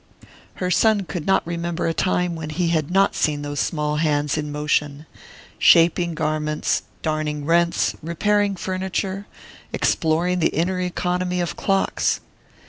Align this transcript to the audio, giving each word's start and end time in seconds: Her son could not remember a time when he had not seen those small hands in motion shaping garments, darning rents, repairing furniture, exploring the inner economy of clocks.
Her 0.55 0.71
son 0.71 1.01
could 1.01 1.27
not 1.27 1.45
remember 1.45 1.85
a 1.85 1.93
time 1.93 2.35
when 2.35 2.49
he 2.49 2.69
had 2.69 2.89
not 2.89 3.13
seen 3.13 3.43
those 3.43 3.59
small 3.59 3.97
hands 3.97 4.35
in 4.35 4.51
motion 4.51 5.05
shaping 5.59 6.15
garments, 6.15 6.81
darning 7.03 7.45
rents, 7.45 7.93
repairing 8.01 8.55
furniture, 8.55 9.27
exploring 9.71 10.39
the 10.39 10.47
inner 10.57 10.81
economy 10.81 11.39
of 11.39 11.55
clocks. 11.55 12.19